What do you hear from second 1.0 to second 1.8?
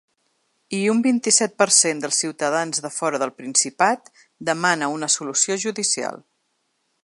vint-i-set per